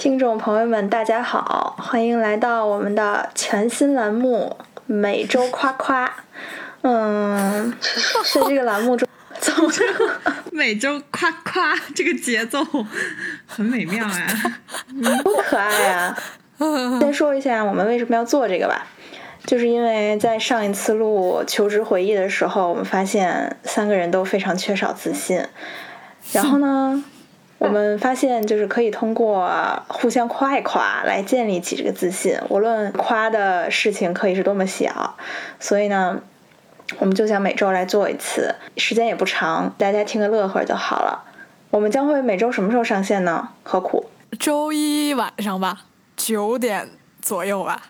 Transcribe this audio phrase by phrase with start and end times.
[0.00, 6.06] 听众朋友们，大家好，欢迎来到我们的全新栏目《每周夸夸》。
[6.80, 7.70] 嗯，
[8.32, 9.06] 在这个栏目中，
[9.38, 9.70] 怎么
[10.52, 12.64] 每 周夸夸这个节奏
[13.46, 14.26] 很美妙呀，
[15.22, 16.16] 多可爱呀！
[16.98, 18.86] 先说一下我们为什么要做这个吧，
[19.44, 25.44] 就是因为在上一次录求职回忆的时候，我们发现三个人都非常缺少自信，
[26.32, 27.04] 然后呢。
[27.60, 29.52] 我们发现，就是可以通过
[29.86, 35.14] 互相夸一夸来建立起这个自信，无论夸的事情可以是多么小。
[35.58, 36.18] 所以呢，
[36.98, 41.22] 我们就想每周来做一次，时间也不长，大家听个乐呵就好了。
[41.68, 43.50] 我们将会每周什么时候上线呢？
[43.62, 44.06] 何苦？
[44.38, 45.82] 周一晚上吧，
[46.16, 46.88] 九点
[47.20, 47.82] 左右吧。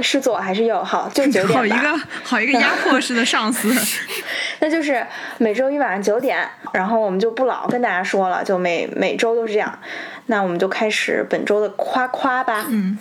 [0.00, 0.82] 是左还是右？
[0.84, 1.48] 好，就九点。
[1.48, 3.74] 好一个好一个压迫 式的上司。
[4.60, 5.04] 那就是
[5.38, 9.78] 每周一晚上九点，然后我们就不老跟大家说了，就每每周都是这样。
[10.26, 12.66] 那我们就开始本周的夸夸吧。
[12.68, 12.96] 嗯。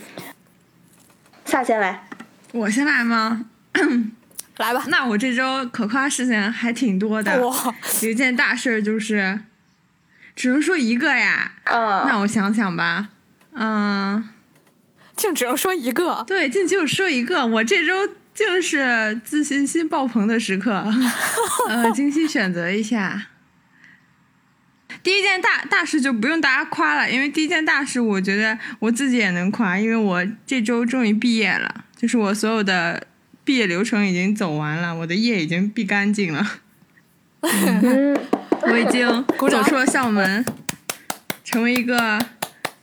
[1.45, 2.07] 萨先来。
[2.51, 3.45] 我先来吗？
[4.57, 4.83] 来吧。
[4.87, 7.47] 那我这周可夸事情还挺多的。
[7.47, 7.75] 哇。
[8.01, 9.41] 有一件大事就是，
[10.35, 11.51] 只能说一个呀。
[11.65, 12.05] 嗯。
[12.07, 13.09] 那我想想吧。
[13.53, 14.29] 嗯。
[15.19, 17.45] 竟只能说一个，对，竟就说一个。
[17.45, 20.85] 我这周竟是自信心爆棚的时刻，
[21.67, 23.27] 呃，精心选择一下。
[25.03, 33.05] 第一件大大事就不用大家夸了，因为第一件大事我觉得我自己也能夸，因为我这周终于毕业了，就是我所有的
[33.43, 36.49] 毕业流程已经走完了，我的业已经毕干净了，
[37.41, 40.45] 我已经走出了校门，
[41.43, 42.17] 成为一个。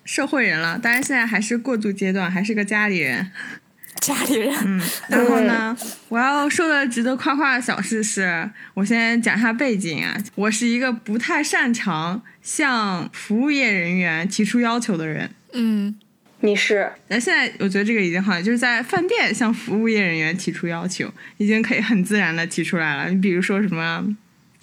[0.07, 3.31] 社会人了，当然现在还是过渡阶段，还是个家里人。
[4.01, 4.81] 家里人，嗯。
[5.09, 5.77] 然后呢，
[6.09, 10.17] 我要说的值得夸夸的小事是，我先讲一下背景啊。
[10.37, 15.31] 我是一个不太擅长向服务业人员提出要求的人。
[15.55, 15.99] 嗯，
[16.41, 16.93] 你是？
[17.09, 23.11] 那现在我觉得这个已经好，就是在饭店向服务业人员提出要求，已经可以很自然的提出来了。
[23.11, 24.05] 你比如说什么，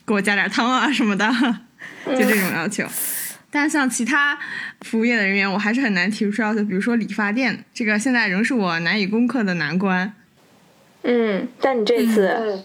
[0.06, 1.28] 给我加点汤啊什么的，
[2.06, 2.86] 就这种要求。
[3.54, 4.36] 但像其他
[4.82, 6.64] 服务业的人员，我还是很难提出要求。
[6.64, 10.12] 比如说理发店，这个现在仍是我难以攻克的难关。
[11.04, 12.64] 嗯，但你这次，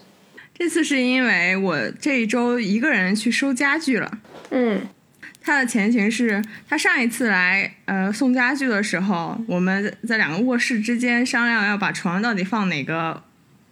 [0.57, 4.17] 这次是因为我这一周一个人去收家具了。
[4.49, 4.81] 嗯，
[5.39, 13.21] 他的前情是他上一次来呃送家具的时候，我们在两个卧室之间商量要把床到底放哪个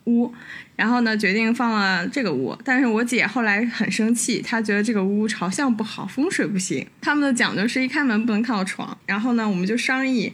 [0.04, 0.32] 屋。
[0.78, 6.88] 然后呢，决定放了这个屋，但是我姐后来很生气，她觉得这个屋朝向不好，风水不行。
[7.02, 8.98] 他们的讲究是一开门不能看到床。
[9.06, 10.32] 然后呢，我们就商议，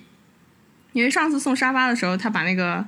[0.92, 2.86] 因为上次送沙发的时候，她把那个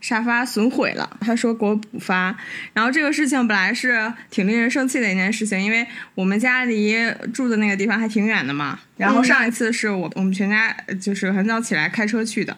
[0.00, 2.36] 沙发损毁了，他说给我补发。
[2.72, 6.94] 然后这个事情本来是挺令人生气的一件事情，因为我们家离
[7.32, 8.78] 住的那个地方还挺远的嘛。
[8.96, 12.56] 然后上一次是我我们全家就是很早起来开车去的。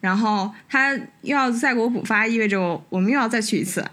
[0.00, 3.84] 然后他又要再给我补发，意味着我我们又要再去一次。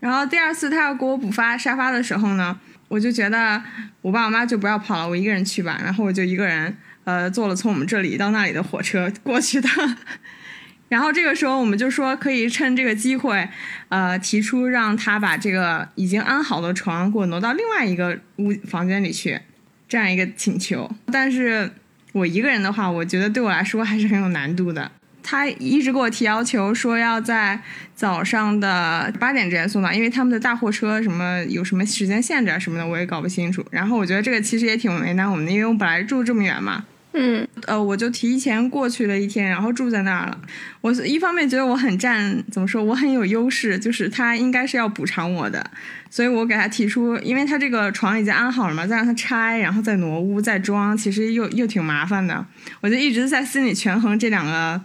[0.00, 3.62] 然后第二次他要给我补发沙发的时候呢，我就觉得
[4.02, 5.80] 我爸我妈就不要跑了，我一个人去吧。
[5.82, 9.68] 然后我就一个人呃坐了从我们这里到那里的火车过去的。
[10.88, 13.48] 然后这个时候我们就说可以趁这个机会，
[13.88, 19.40] 呃提出让他把这个已经安好的床给我挪到另外一个屋房间里去，
[19.88, 20.90] 这样一个请求。
[21.12, 21.70] 但是
[22.12, 24.90] 我一个人的话，我觉得对我来说还是很有难度的。
[25.22, 27.60] 他一直给我提要求，说要在
[27.94, 33.64] 早上的八点之前送到，因为他们的大货车什么有什么时间限制啊什么的，我也搞不清楚。
[33.70, 36.84] 然后我觉得这个其实也挺为难我们的，因为我本来住这么远嘛。
[37.14, 40.38] 嗯，呃，我就提前过去了一天，然后住在那儿了。
[40.82, 45.68] 我一方面觉得我很占，怎么说，我很有优势，就是他应该是要补偿我的，
[46.10, 52.46] 所以我给他提出，因为他这个床已经安好了嘛，再让他拆，然后再挪屋再装，其实又又挺麻烦的。
[52.82, 54.80] 我就一直在心里权衡这两个。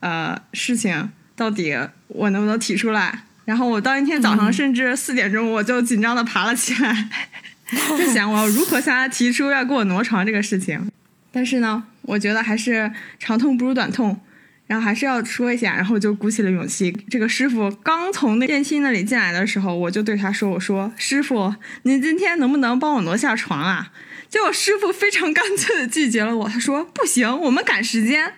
[0.00, 1.76] 呃，事情到底
[2.08, 3.24] 我能不能提出来？
[3.44, 7.08] 然后我当一天早上甚至四点钟我就紧张的爬了起来，
[7.96, 10.90] 就想我要如何向他提出要给我挪床这个事情。
[11.32, 14.20] 但是呢，我觉得还是长痛不如短痛，
[14.66, 16.90] 然后还是要说一下，然后就鼓起了勇气。
[17.08, 23.92] 这个师傅刚从那电梯那里进来的时候，我就对他说：“我说师傅，您今天能不能帮我挪下床啊？”
[24.28, 28.34] 结果师傅非常干脆的拒绝了我，他说：“不行，我们赶时间。”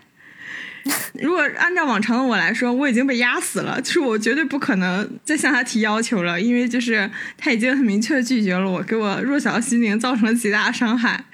[1.21, 11.25] 如果按照往常的我来说，我已经被压死了，就是我绝对不可能再向他提要求了，因为就是他已经很明确的拒绝了我，给我弱小的心灵造成了极大的伤害。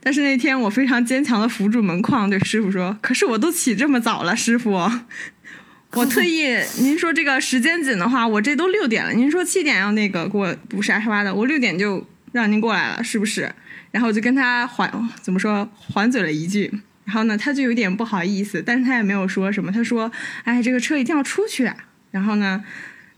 [0.00, 4.72] 但是那天我非常坚强的扶住门框，对师傅说：“可是我都起这么早了，师傅，
[5.92, 6.46] 我特意
[6.78, 13.52] 您说这个时间紧的话，我这都六点了，您说七点要那个给我补沙发的，我六点就让您过来了，是不是？”
[13.92, 14.92] 然后我就跟他还
[15.22, 16.70] 怎么说还嘴了一句。
[17.06, 19.72] 然后呢，他就有点不好意思，但是他也没有说什么。
[19.72, 20.10] 他说
[20.44, 21.74] ：“哎，这个车一定要出去啊。”
[22.10, 22.62] 然后呢，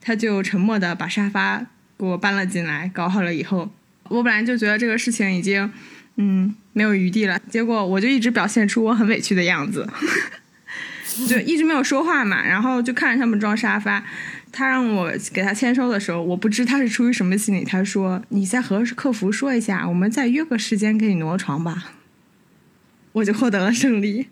[0.01, 1.67] 他就沉默的把沙发
[1.99, 3.73] 给我搬了进来，搞好了以后，
[4.05, 5.73] 我本来就觉得这个事情已经，
[6.17, 7.41] 嗯，没有余地了。
[7.49, 9.89] 结果我就一直表现出我很委屈的样子，
[11.27, 12.47] 就一直没有说话嘛。
[12.47, 14.05] 然后就看着他们装沙发。
[14.51, 17.65] 他让我给他签收的时候，我不知他是出于什么心理。
[17.65, 21.93] 他说：“你再和客服说一下，我们再约个时间给你挪床吧。”
[23.19, 24.29] 我就获得了胜利。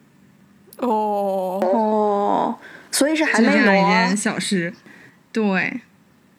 [0.79, 2.59] 哦哦，
[2.91, 4.17] 所以是还没就这样一件。
[4.17, 4.73] 小事，
[5.33, 5.81] 对。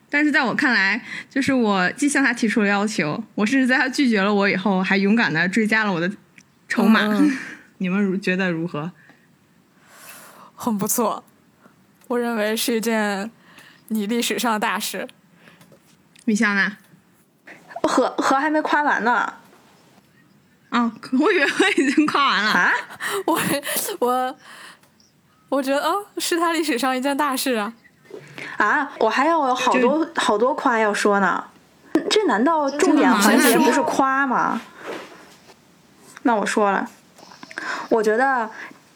[0.10, 6.10] 但是在我看来，就是我既向他提出了要求，我甚至在他拒绝了我以后，还勇敢的追加了我的
[6.70, 7.02] 筹码。
[7.02, 7.38] 嗯
[7.80, 8.92] 你们如觉得如何？
[10.56, 11.24] 很不错，
[12.08, 13.30] 我认为是一件
[13.90, 15.08] 你历史上的大事。
[16.26, 16.78] 米香呢？
[17.84, 19.34] 和和还没夸完呢
[20.70, 22.52] 哦， 我以为我已经夸完了。
[22.52, 22.72] 啊！
[23.26, 23.40] 我
[24.00, 24.36] 我
[25.50, 27.74] 我觉得，哦，是他历史上一件大事啊。
[28.58, 31.44] 啊，我还要有好多好多夸要说呢。
[32.10, 34.62] 这难道重点环节不是夸吗？
[36.24, 36.88] 那我说了，
[37.90, 38.50] 我觉得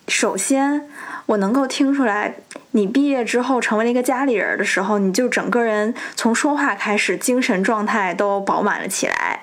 [0.08, 0.90] 首先
[1.32, 2.36] 我能够听出来，
[2.72, 9.40] 你毕业之后成为了一个家里人的时候，你就整个人从说话开始，精神状态都饱满了起来。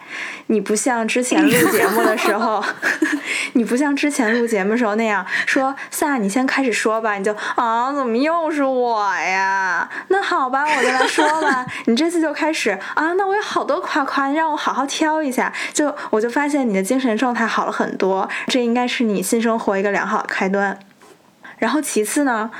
[0.48, 2.62] 你不像之前录节目的时候，
[3.54, 9.88] 你不像之前录节目的时候那样说，萨，你先开始说吧，你就啊，怎么又是我呀？
[10.08, 11.64] 那好吧，我就来说吧。
[11.86, 15.50] 你这次就开始啊，那我有好多夸夸，你让我好好挑一下。
[15.72, 20.78] 就我就发现你的精神状态好了很多，这应该是你新生活一个良好的开端。
[21.58, 22.50] 然后其次呢，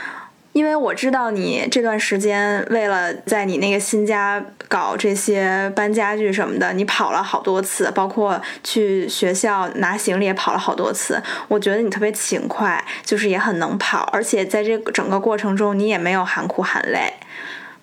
[0.53, 11.23] 因为我知道你这段时间为了在你那个新家搞这些搬家具什么的，你跑了好多次，包括去学校拿行李也跑了好多次。
[11.49, 17.15] 我觉得你特别勤快，就是也很能跑，而且在这整个过程中你也没有喊苦喊累。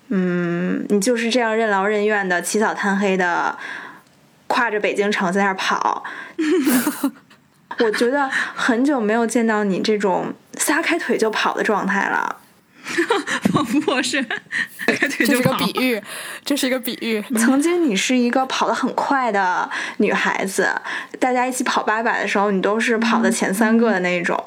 [0.08, 3.58] 嗯，你就是这样任劳任怨的，起早贪黑的，
[4.46, 6.04] 跨着北京城在那儿跑。
[7.78, 12.36] 我觉得很久没有见到你这种撒开腿就跑的状态了。
[13.52, 14.24] 仿佛我是
[15.18, 15.52] 就是个。
[15.54, 16.00] 比喻，
[16.46, 17.20] 这是一个比喻。
[17.36, 20.70] 曾经你是一个跑得很快的女孩子，
[21.18, 24.38] 大家一起跑八百的时候，你都是跑的前三个的那种。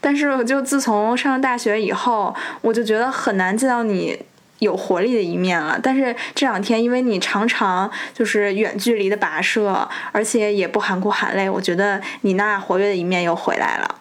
[0.00, 4.18] 但是，我就自从上了大学以后，我就觉得很难见到你
[4.58, 5.78] 有活力的一面了。
[5.82, 13.96] 但是这两天，因为你常常就是远距离的跋涉，而且也不喊苦喊累，我觉得你那活跃的一面又回来了。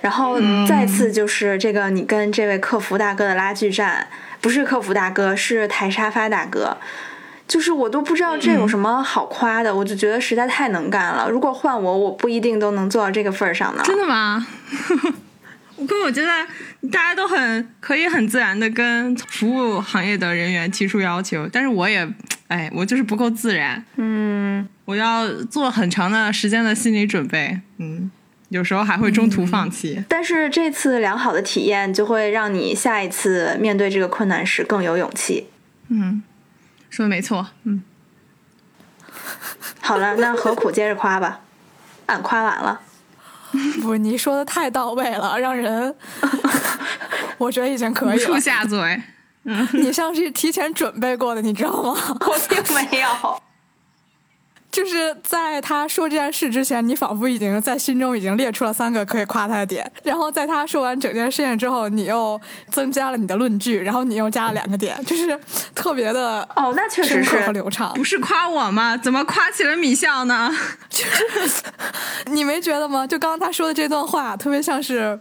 [0.00, 0.36] 然后
[0.66, 4.08] 再次就是这个，你跟这位客服大哥的拉锯战，
[4.40, 6.76] 不是客服大哥，是抬沙发大哥。
[7.48, 11.28] 就是我都不知道这有什么好夸的，我就觉得实在太能干了。
[11.28, 13.82] 如果换我，我不一定都能做到这个份儿上呢。
[13.84, 14.46] 真的吗？
[15.86, 16.28] 可我觉得
[16.90, 22.08] 大家都很可以很自然的跟服务行业的人员提出要求，但是我也，
[22.48, 28.10] 哎，我就是不够自然，嗯，我要做很长的时间的心理准备，嗯，
[28.48, 30.02] 有时候还会中途放弃。
[30.08, 35.48] 但是这次良好的体验就会让你下一次面对这个困难时更有勇气。
[35.88, 36.22] 嗯，
[36.90, 37.82] 说的没错，嗯，
[39.80, 41.40] 好了，那何苦接着夸吧，
[42.06, 42.80] 俺夸完了。
[43.82, 45.94] 不，你说的太到位了，让人
[47.38, 48.40] 我觉得已经可以了。
[48.40, 49.02] 下嘴。
[49.72, 51.96] 你像是提前准备过的，你知道吗？
[52.20, 53.42] 我并没有。
[54.70, 65.38] 就是在他说这件事之前，你仿佛已经在心中已经列出了三个可以夸他的点，然后在他说完整件事情之后，你又增加了你的论据，然后你又加了两个点，就是
[65.74, 67.36] 特别的哦，那确实是。
[67.52, 67.92] 流畅。
[67.92, 68.96] 不是夸我吗？
[68.96, 70.50] 怎么夸起了米笑呢？
[72.34, 73.06] 你没觉得吗？
[73.06, 75.18] 就刚刚他说的这段话，特别像是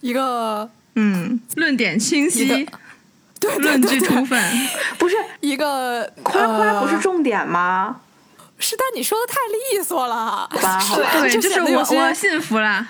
[0.00, 2.72] 一个嗯，论点清晰个，
[3.40, 4.42] 对对论据充分。
[4.98, 8.00] 不是一个夸夸不是呃重点吗？
[8.58, 9.40] 是，但你说的太
[9.76, 10.48] 利索了。
[11.20, 12.86] 对，就就是我我幸福了。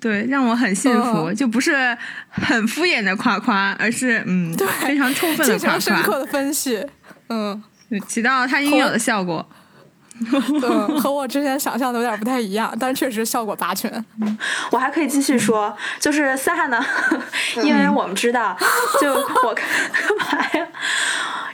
[0.00, 1.96] 对，让我很幸福，嗯就不是
[2.28, 6.84] 很敷衍的夸夸，而是嗯，对非常充分的夸进行了深刻，的分析，
[7.30, 7.62] 嗯
[8.08, 9.48] 起到它应有的效果。
[10.62, 13.90] 嗯， 和我之前想象的有点不太一样，但是确实效果拔群。
[14.70, 16.84] 我还可以继续说，就是萨呢，
[17.62, 18.56] 因为我们知道，
[19.00, 19.64] 就我干
[20.18, 20.66] 嘛呀？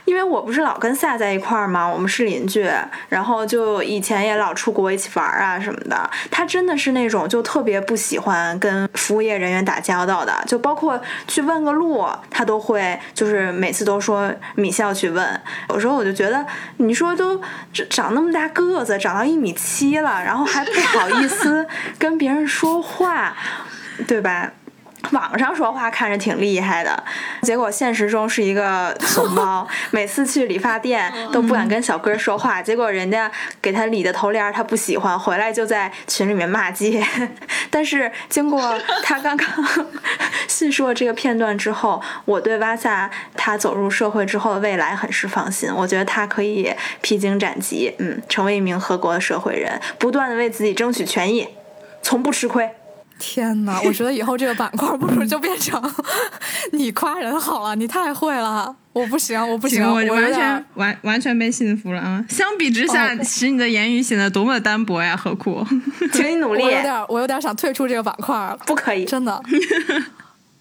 [0.05, 2.69] 因为我不是老跟萨在一块儿嘛，我们是邻居，
[3.07, 6.09] 然后就以前也老出国一起玩啊什么的。
[6.29, 15.41] 他真的是那种就特别不喜欢跟服务业人员打交道的，就包括去问个路，他都会就是每次都说米笑去问。
[15.69, 16.45] 有时候我就觉得，
[16.77, 17.39] 你说都
[17.89, 21.67] 长那么大个子，长到一米七了，然后还不好意思
[21.97, 23.35] 跟别人说话，
[24.07, 24.51] 对吧？
[25.11, 27.03] 网上说话看着挺厉害的，
[27.41, 29.67] 结果现实中是一个 怂包。
[29.89, 33.29] 每次去理发店都不敢跟小哥说话，结果人家
[33.61, 37.03] 给他理的头帘他不喜欢，回来就在群里面骂街。
[37.69, 39.47] 但是经过他刚刚
[40.47, 45.69] 叙述这个片段之后，我对瓦萨他走入社会之后的未来很是放心。
[45.75, 51.47] 我觉得他可以披荆斩棘，嗯，成为一名合格的社会人，不断的为自己争取权益，
[52.01, 52.69] 从不吃亏。
[53.21, 53.79] 天哪！
[53.85, 55.79] 我觉得以后这个板块不如就变成
[56.73, 62.25] 你夸人好了，你太会了，我不行，我不行，我完全完完全被信服了啊！
[62.27, 65.63] 相比之下，使你的言语显得多么的单薄呀，何苦？
[66.11, 66.63] 请你努力。
[66.63, 68.57] 我有点，我有点想退出这个板块了。
[68.65, 69.39] 不可以，真的，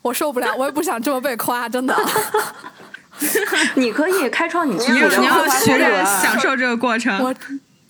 [0.03, 1.97] 我受不了，我也不想这么被夸，真的。
[3.75, 7.19] 你可以开创你自己的，你要学着享受这个过程。
[7.25, 7.35] 我。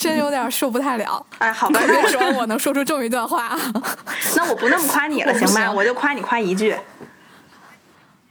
[0.00, 3.54] 真有点受不太了，哎，好吧，别说我能说出这么一段话，
[4.35, 5.71] 那我不那么夸你了， 行吧？
[5.71, 6.75] 我就夸你夸一句。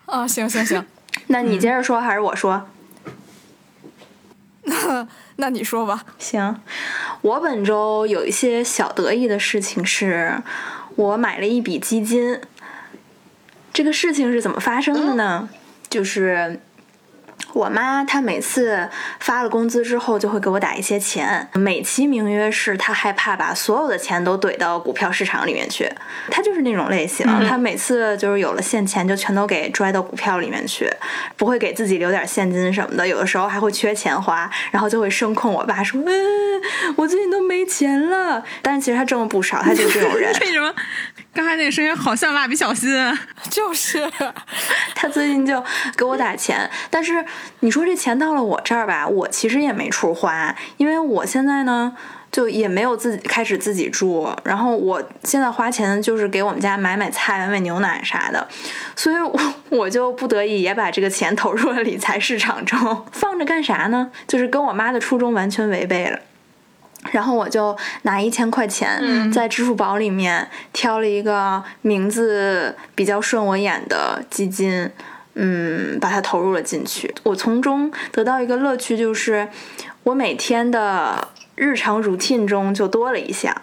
[0.08, 0.84] 啊，行行行，
[1.28, 2.68] 那你接着说还是我说？
[4.64, 5.08] 那
[5.38, 6.04] 那你说吧。
[6.18, 6.60] 行，
[7.22, 10.42] 我本周有一些小得意的事情，是
[10.96, 12.42] 我买了一笔基金。
[13.72, 15.48] 这个事情是怎么发生的呢？
[15.88, 16.60] 就是。
[17.54, 18.88] 我妈她每次
[19.20, 25.90] 发了工资之后，就会给我打一些钱，美其名曰是她害怕把所有的钱都怼到股票市场里面去。
[26.30, 30.88] 她就是那种类型，她每次就是有了现钱就全都给拽到股票里面去，
[31.36, 33.08] 不会给自己留点现金什么的。
[33.08, 36.62] 有的时候还会缺钱花，然后就会声控我爸说：“嗯，
[36.96, 40.32] 我最近都没钱了。”但是其实他挣了不少，他就是这种人。
[40.42, 40.74] 为什么？
[41.40, 42.94] 刚才那个声音好像蜡笔小新，
[43.50, 44.06] 就是
[44.94, 45.64] 他最近就
[45.96, 47.24] 给我打钱，但是
[47.62, 51.96] 你说这钱到了我这儿吧，我其实也没处花，因为我现在呢
[52.30, 58.46] 就也没有自己开始自己住，然后我现在花钱就是给我们家买买菜、买买牛奶啥的，
[58.98, 64.12] 所以我我就不得已也把这个钱投入了理财市场中，放着干啥呢？
[64.28, 66.20] 就是跟我妈的初衷完全违背了。
[67.12, 74.90] 然后我就拿一千块钱在支付宝里面挑了一个名字比较顺我眼的基金，
[75.34, 77.14] 嗯，把它投入了进去。
[77.24, 79.48] 我从中得到一个乐趣，就是
[80.04, 83.56] 我每天的日常 routine 中就多了一项。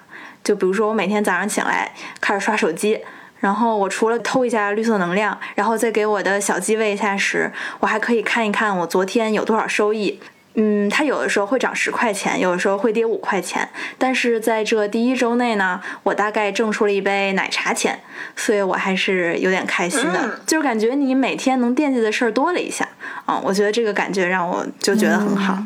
[0.43, 3.01] 就比如说，我每天早上醒来开始刷手机，
[3.41, 7.51] 然后我除了偷一下绿色能量，然后再给我的小鸡喂一下食，
[7.81, 10.21] 我还可以看一看我昨天有多少收益。
[10.59, 18.01] 嗯，它有的时候会涨十块钱，有的时候会跌五块钱，但是在这第一周内呢，我大概挣出了一杯奶茶钱，
[18.35, 22.89] 所以我还是有点开心的，就是感觉你每天能惦记的事儿多了一下，
[23.27, 25.63] 啊，我觉得这个感觉让我就觉得很好。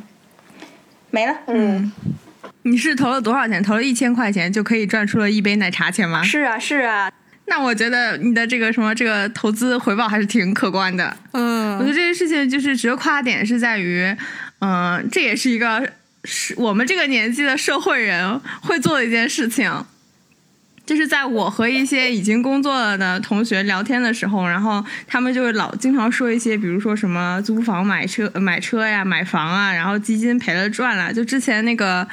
[1.11, 1.93] 没了，嗯，
[2.63, 3.63] 你是投了多少钱？
[3.63, 6.21] 投了一千块钱就可以赚出了一杯奶茶钱吗？
[6.25, 7.09] 是啊，是啊。
[7.47, 11.17] 那我觉得你的这个什么这个投资回报还是挺可观的。
[11.31, 14.17] 嗯，我觉得这件事情就是值得夸点是在于。
[14.61, 15.93] 嗯，这也是一个
[16.25, 19.85] 是我们这个年纪的社会人会做的一件事情，
[20.87, 31.13] 就是在我和一些已经工作了的同学聊天的时候，然后他们就会老经常说一些，比如说什么租房、买车、买车呀、买房啊，然后基金赔了赚了。
[31.13, 32.07] 就之前那个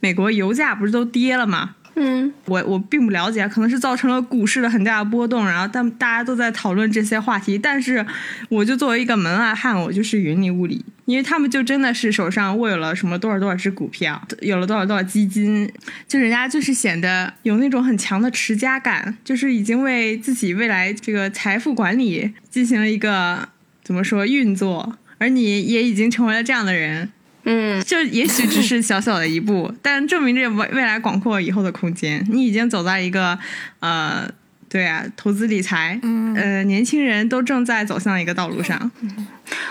[0.00, 1.76] 美国油价不是都跌了吗？
[1.94, 8.04] 嗯，我我并不了解，可能是造成了股市的很大的波动，然后但大家都在讨论这些话题，但是
[8.50, 15.72] 我就作为一个门外汉，我就是云里雾里，因为他们就真的是手上握有了什么多少多少只股票，有了多少多少基金，
[16.06, 23.48] 就人家就是显得有那种很强的持家感，就是已经为自己未来这个财富管理进行了一个
[23.82, 27.10] 怎么说运作，而你也已经成为了这样的人。
[27.48, 32.26] 嗯， 就也许只是小小的一步，但证明这未未来广阔以后的空间。
[32.28, 33.38] 你已经走在一个，
[33.78, 34.28] 呃，
[34.76, 38.90] 对啊，投资理财，嗯呃，年轻人都正在走向一个道路上。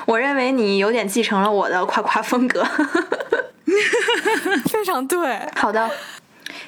[0.07, 2.65] 我认为你有点继承了我的夸夸风格，
[4.65, 5.39] 非常对。
[5.55, 5.87] 好的，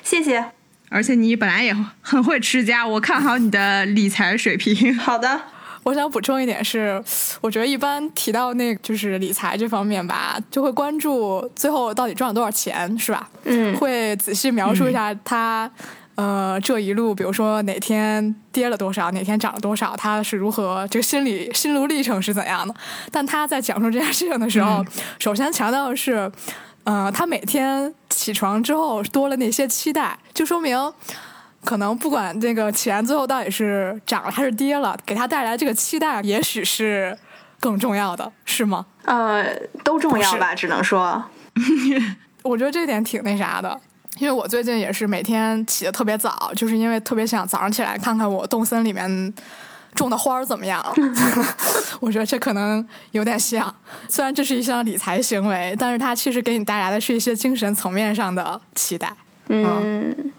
[0.03, 0.45] 谢谢。
[0.89, 4.95] 而且你本来也很会持家，我看好你的理财水平。
[4.95, 5.41] 好的。
[5.81, 7.03] 我想补充一点是，
[7.41, 13.27] 我觉得一般提到那就是理财这方面吧，就会关注最后到底赚了多少钱，是吧？
[13.45, 15.67] 嗯，会仔细描述一下他
[16.17, 22.73] 呃，这一路，比如说哪天跌了多少，哪天涨了多少，他是如何这个心理心路历程是怎样的？
[23.11, 24.83] 但他在讲述这件事情的时候，
[25.19, 26.31] 首先强调的是，
[26.85, 30.75] 呃，他每天起床之后多了那些期待，就说明
[31.63, 37.15] 可能不管这个钱最后到底是涨了还是跌了，给他带来这个期待，也许是
[37.59, 38.87] 更重要的，是吗？
[39.05, 41.23] 呃，都重要吧，只能说，
[42.41, 43.79] 我觉得这点挺那啥的，
[44.19, 49.33] 因为我最近也是每天起得特别早，就是因为特别想早上起来看看我动森里面
[49.93, 50.83] 种的花儿怎么样。
[51.99, 53.73] 我觉得这可能有点像，
[54.07, 59.11] 虽然这是一项理财行为，但是它其实给你带来的是一些精神层面上的期待。
[59.49, 60.31] 嗯。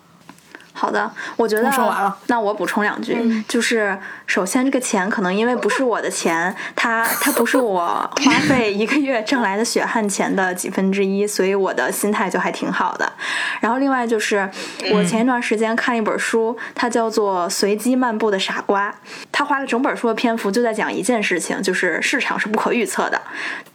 [0.79, 2.17] 好的，我觉得我说完了。
[2.29, 13.13] 那我补充两句，就是首先这个钱可能因为不是我的钱，它它不是我花费一个月挣来的血汗钱的几分之一， 所以我的心态就还挺好的。
[13.61, 14.49] 然后另外就是
[14.93, 18.89] 我前一段时间看一本书，它叫做《随机漫步的傻瓜》，
[19.33, 23.21] 它花了整本书的篇幅就在讲一件事情，就是市场是不可预测的。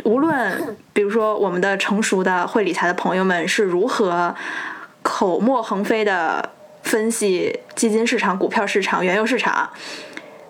[0.05, 4.33] 无论 比如说我们的成熟的会理财的朋友们是如何
[5.01, 6.49] 口沫横飞的。
[6.83, 9.69] 分析基金市场、股票市场、原油市场，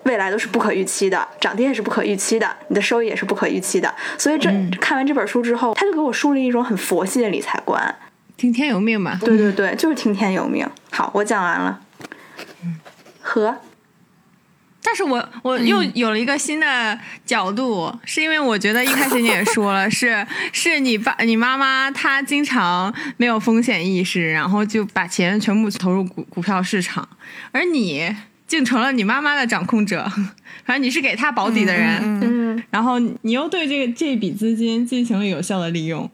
[0.02, 3.92] 未来都是不可预期的，涨跌也是不可预期的，你的收益也是不可预期的。
[4.18, 4.50] 所以这、
[4.80, 7.94] 看完这本书之后，他就给我树立一种很佛系的理财观。
[8.36, 9.18] 听天由命嘛。
[9.24, 10.68] 对对对，就是听天由命。
[10.90, 11.80] 好，我讲完了。
[13.22, 13.56] 和，
[14.86, 27.08] 但是我我又有了一个新的角度，是因为我觉得一开始你也说了，是是你爸你妈妈她经常没有风险意识，然后就把钱全部投入股股票市场，
[27.50, 28.14] 而你
[28.46, 30.06] 竟成了你妈妈的掌控者，
[30.66, 36.08] 反正你是给她保底的人，嗯，然后你又对这个这笔资金进行了有效的利用，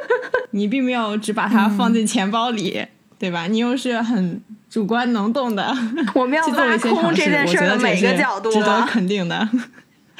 [0.52, 2.84] 你并没有只把它放进钱包里，
[3.18, 3.46] 对吧？
[3.46, 5.76] 你又是很主观能动的，
[6.14, 8.88] 我们要挖空这件事儿的每个角度值得啊。
[8.88, 9.48] 肯定的。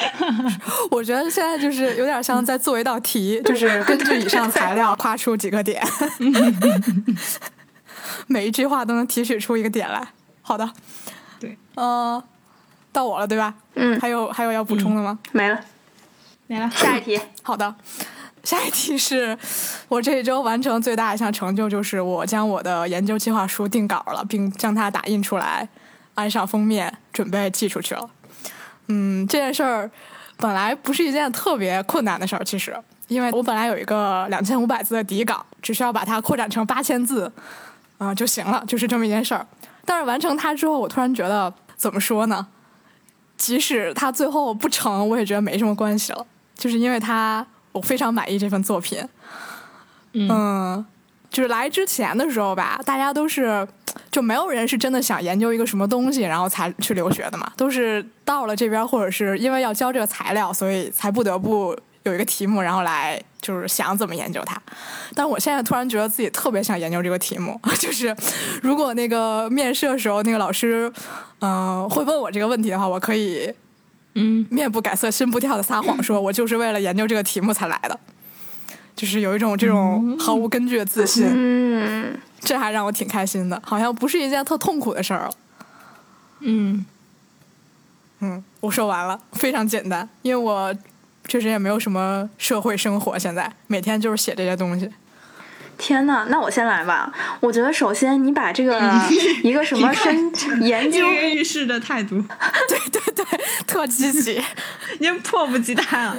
[0.90, 5.83] 我觉得现在就是有点像在做一道题，就是根据以上材料夸出几个点，
[8.26, 10.02] 每一句话都能提取出一个点来。
[10.42, 10.69] 好的，
[11.38, 12.23] 对，呃，
[12.90, 13.54] 到我了，对吧？
[13.75, 15.19] 嗯还有还有要补充的吗？
[15.33, 15.61] 没了，
[16.47, 17.21] 没了，下一题。
[17.42, 17.75] 好的，
[18.44, 19.37] 下一题是
[19.88, 25.68] 我这一周完成最大一项成就，就是我将我的研究计划书定稿了，并将它打印出来，
[26.14, 28.09] 安上封面，准备寄出去了。
[28.88, 29.90] 嗯，这件事儿
[30.37, 32.74] 本来不是一件特别困难的事儿，其实，
[33.09, 37.31] 因为我本来有一个两千五百字的底稿，只需要把它扩展成八千字，
[37.98, 39.46] 啊、就行了，就是这么一件事儿。
[39.85, 42.46] 但是完成它之后，我突然觉得，怎么说呢？
[43.37, 49.02] 即使它最后不成，我也觉得没什么关系了，就是因为它我非常满意这份作品。
[50.12, 50.85] 嗯，
[51.30, 53.66] 就是来之前的时候吧，大家都是
[54.11, 64.61] 就没有人是真的想研究一个什么东西，然后才去留学的嘛，都是到了这边，或者是因为要交这个材料，所以才不得不有一个题目，然后来就是想怎么研究它。
[65.14, 68.14] 但我现在突然觉得自己特别想研究这个题目，就是
[68.62, 70.92] 如果那个面试的时候那个老师，
[71.38, 73.52] 嗯、会问我这个问题的话，我可以
[74.14, 77.99] 嗯，面不改色心不跳的撒谎说，我就是为了研究这个题目才来的，
[78.96, 85.31] 就是有一种这种毫无根据的自信，嗯，这还让我挺开心的，好像不是一件特痛苦的事儿了。
[86.40, 86.85] 嗯，
[88.18, 90.75] 嗯，我说完了，非常简单，因为我
[91.29, 94.90] 确实也没有什么社会生活，现在每天就是写这些东西。
[95.81, 97.11] 天呐，那我先来吧。
[97.40, 98.79] 我觉得首先你把这个
[99.43, 102.23] 一个什么深研究跃跃欲试的态度，
[102.69, 103.25] 对对对，
[103.66, 104.40] 特积极。
[105.01, 106.14] 已经迫不及待了，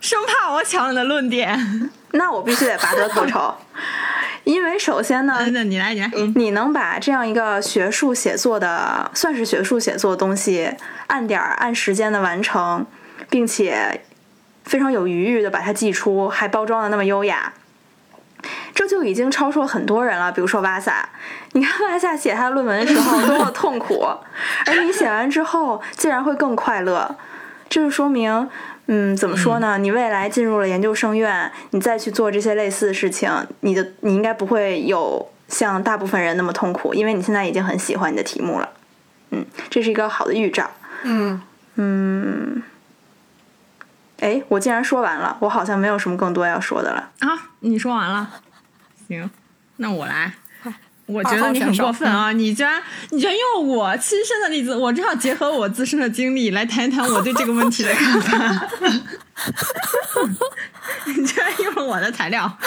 [0.00, 1.90] 生怕我抢你的论点。
[2.12, 3.54] 那我必须得拔得头筹，
[4.44, 6.10] 因为首先呢，那你来，你来。
[6.34, 10.70] 你能把这样一个学术写作的，算是学术写作的东西，
[11.06, 12.84] 按点儿按时间的完成，
[13.30, 14.02] 并且
[14.64, 17.52] 非常有余裕的把它寄出，还包装的那么优雅，
[18.74, 20.30] 这就已经超出了很多人了。
[20.30, 21.08] 比如说瓦萨，
[21.52, 24.06] 你看瓦萨写他的论文的时候多么痛苦，
[24.66, 27.16] 而你写完之后竟然会更快乐，
[27.68, 28.48] 这就说明。
[28.90, 29.76] 嗯，怎么说呢？
[29.76, 38.68] 你未来进入了研究生院，你再去做这些类似的事情，你的你应该不会有像大部分人那么痛苦，因为你现在已经很喜欢你的题目了。
[39.30, 40.70] 嗯，这是一个好的预兆。
[41.02, 41.42] 嗯，
[41.74, 42.62] 嗯，
[44.18, 47.10] 哎，我竟然说完了，我好像没有什么更多要说的了。
[47.20, 48.28] 啊，你说完了，
[49.06, 49.30] 行，
[49.76, 50.32] 那我来。
[51.06, 52.32] 我觉得你很过分啊！
[52.32, 58.68] 你居然你居然用我亲身的例子，我正好结合我自身的经历来谈一谈我对这个问题的看法。
[61.06, 62.58] 你居然用了我的材料，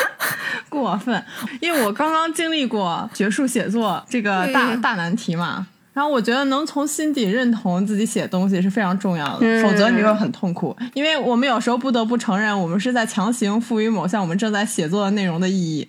[0.70, 1.24] 过分，
[1.60, 5.68] 因为我刚刚经历过学术写作这个大大难题嘛。
[5.94, 10.76] 然后我觉得能从心底认同自己写东西是非常重要的，否则你会很痛苦。
[10.94, 15.88] 因为我们有时候不得不承认，我们是在强行赋予某项我们正在写作的内容的意义，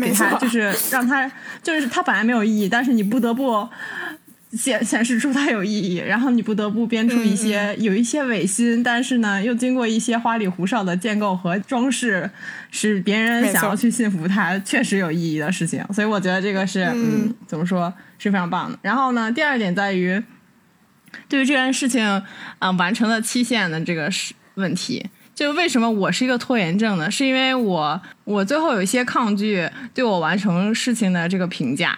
[0.00, 1.30] 给他就是让他
[1.62, 3.66] 就是他本来没有意义，但是你不得不。
[4.52, 12.30] 显显示出它有意义，然后你不得不编出一些有一些违心，但是呢又经过一些花里胡哨的建构和装饰，
[12.70, 15.82] 使别人想要去信服它确实有意义的事情。
[15.92, 18.78] 所以我觉得这个是嗯怎么说是非常棒的。
[18.82, 20.22] 然后呢，第二点在于
[21.28, 22.22] 对于这件事情
[22.58, 27.10] 啊完成的期限的这个是问题，就为什么我是一个拖延症呢？
[27.10, 31.96] 是因为我我最后有一些抗拒对我完成事情的这个评价。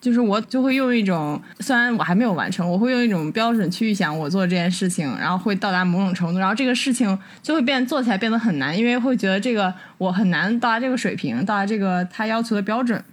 [0.00, 13.04] 就是我就会用一种，虽然我还没有完成，我会用一种标准去想我做这件事情，然后会到达某种程度，然后这个事情就会变做起来变得很难，因为会觉得这个我很难到达这个水平，到达这个他要求的标准，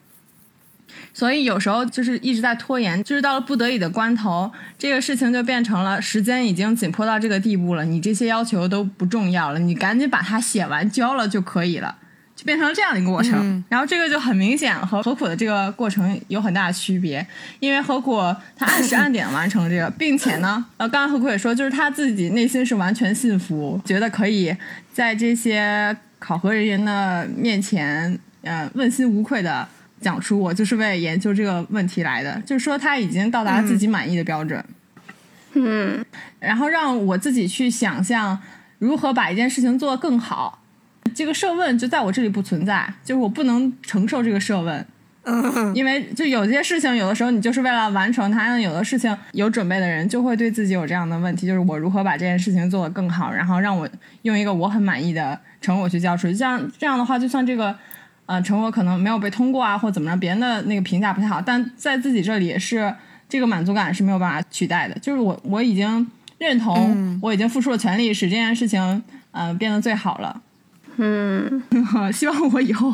[1.13, 11.97] 所以有时候就是一直在拖延，就是到了不得已的关头，这个事情就变成了时间已经紧迫到这个地步了，你这些要求都不重要了，你赶紧把它写完交了就可以了。
[12.37, 17.25] 就变成了这样的一个过程，然后这个就很明显和何苦的这个过程有很大的区别，
[17.59, 18.21] 因为何苦
[18.55, 24.55] 他按时按点完成这个，并且呢，呃，刚刚何苦也说，就是他自己内心是完全信服，觉得可以
[24.93, 29.67] 在这些考核人员的面前，呃，问心无愧的
[29.99, 34.63] 讲出我就是为了研究这个问题来的，就是说他已经到达自己满意的标准，
[35.53, 36.05] 嗯，
[36.39, 38.37] 然后让我自己去想象
[38.77, 40.59] 如何把一件事情做得更好。
[41.09, 44.85] 这个设问就在我这里不存在，就是我不能承受这个设问，
[45.75, 53.87] 因为就有些事情，有的时候你就是为了完成它，有的事情有准备的人就会对自己有这样的问题，就是我如何把这件事情做得更好，然后让我
[54.21, 56.35] 用一个我很满意的成果去交出去。
[56.35, 57.75] 这样这样的话，就算这个
[58.25, 62.93] 呃成果可能没有被通过啊，或怎么着，别人的那个评价不太好，但在自己这里是
[63.27, 64.97] 这个满足感是没有办法取代的。
[64.99, 70.41] 就是我我已经认同，我已经付出了全力，使这件事情嗯变得最好了。
[70.97, 71.63] 嗯，
[72.13, 72.93] 希望我以后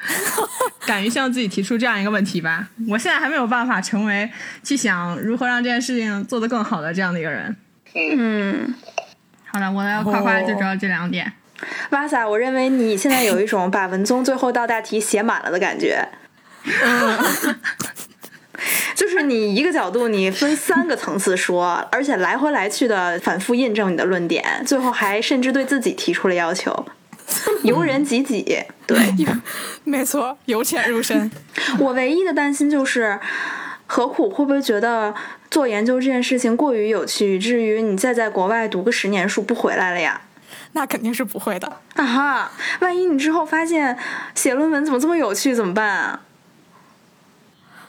[0.86, 2.68] 敢于向自己提出这样一个问题吧。
[2.88, 4.30] 我现在还没有办法成为
[4.62, 7.56] 去想如何让这件事情做得更好的这样的一个人。
[7.94, 8.74] 嗯，
[9.46, 11.32] 好的，我要夸夸就主要这两点。
[11.90, 16.06] 哇塞，我认为你现在有一种把文综最后道大题写满了的感觉。
[19.16, 26.84] 就是你一个角度，你分三个层次说，而且来回来去的反复印证你的论点，最后还甚至对自己提出了要求，
[27.62, 28.62] 由人及己。
[28.86, 28.98] 对，
[29.84, 31.30] 没错，由浅入深。
[31.80, 33.18] 我唯一的担心就是，
[33.86, 35.14] 何苦会不会觉得
[35.50, 40.20] 做研究这件事情过于有趣，以至于你再在国外读个十年书不回来了呀？
[40.72, 42.50] 那肯定是不会的啊哈！
[42.80, 43.96] 万一你之后发现
[44.34, 46.20] 写论文怎么这么有趣，怎么办啊？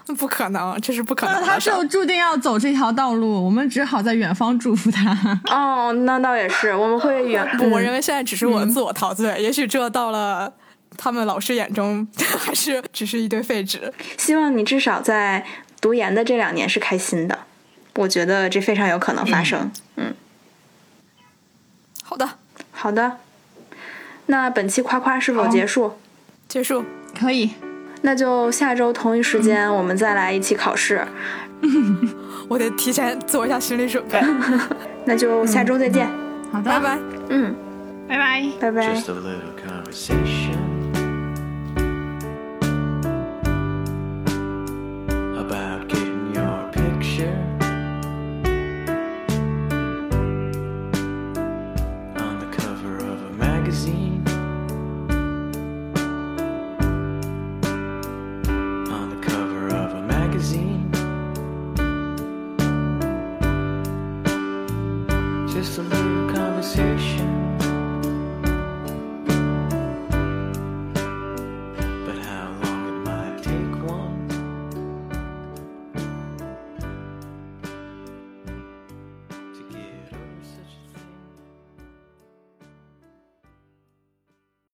[0.16, 1.44] 不可能，这是不可能。
[1.44, 5.40] 他就注定要走这条道路，我们只好在远方祝福他。
[5.50, 7.46] 哦，那倒也是，我们会远。
[7.72, 10.52] 我认为现在只是我自我陶醉，也许这到了
[10.98, 12.08] 他们老师眼中，
[12.40, 13.94] 还是只是一堆废纸。
[14.18, 15.46] 希望你至少在
[15.82, 17.40] 读研的这两年是开心的，
[17.96, 19.72] 我觉得这非常有可能发生。
[19.96, 20.14] 嗯，
[22.04, 22.30] 好的，
[22.72, 23.18] 好的。
[24.28, 25.98] 那本期夸夸是否结束？
[26.48, 26.84] 结束，
[27.18, 27.52] 可以。
[28.02, 31.06] 那就下周同一时间，我们再来一起考试。
[32.48, 34.20] 我得提前做一下心理准备。
[35.06, 36.08] 那就下周再见。
[36.52, 36.98] 好的，拜拜。
[37.30, 37.56] 嗯，
[38.08, 39.02] 拜拜，拜拜。